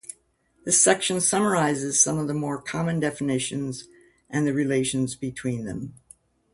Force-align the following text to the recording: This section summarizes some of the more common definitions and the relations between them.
This 0.65 0.81
section 0.81 1.21
summarizes 1.21 2.01
some 2.01 2.17
of 2.17 2.27
the 2.27 2.33
more 2.33 2.59
common 2.59 2.99
definitions 2.99 3.87
and 4.31 4.47
the 4.47 4.51
relations 4.51 5.13
between 5.13 5.65
them. 5.65 5.93